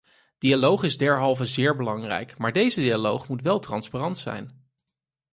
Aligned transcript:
Dialoog 0.37 0.83
is 0.83 0.97
derhalve 0.97 1.45
zeer 1.45 1.75
belangrijk, 1.75 2.37
maar 2.37 2.51
deze 2.51 2.79
dialoog 2.81 3.27
moet 3.27 3.41
wel 3.41 3.59
transparant 3.59 4.17
zijn. 4.17 4.67